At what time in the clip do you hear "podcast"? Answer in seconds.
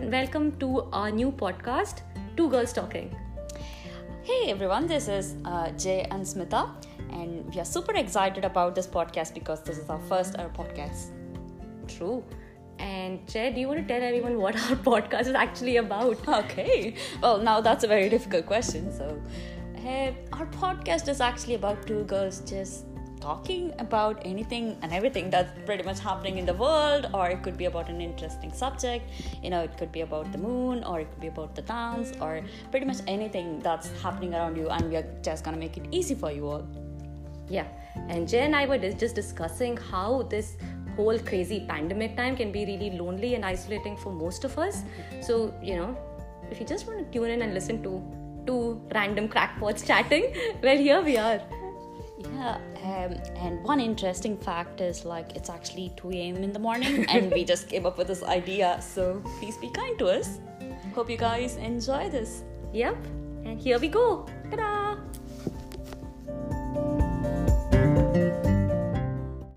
1.32-2.02, 8.86-9.34, 10.50-11.10, 14.90-15.22, 20.46-21.08